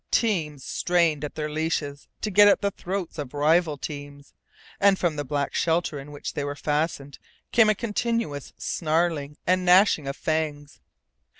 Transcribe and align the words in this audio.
Teams 0.09 0.63
strained 0.63 1.23
at 1.23 1.35
their 1.35 1.47
leashes 1.47 2.07
to 2.21 2.31
get 2.31 2.47
at 2.47 2.61
the 2.61 2.71
throats 2.71 3.19
of 3.19 3.35
rival 3.35 3.77
teams, 3.77 4.33
and 4.79 4.97
from 4.97 5.15
the 5.15 5.23
black 5.23 5.53
shelter 5.53 5.99
in 5.99 6.11
which 6.11 6.33
they 6.33 6.43
were 6.43 6.55
fastened 6.55 7.19
came 7.51 7.69
a 7.69 7.75
continuous 7.75 8.51
snarling 8.57 9.37
and 9.45 9.63
gnashing 9.63 10.07
of 10.07 10.15
fangs. 10.15 10.79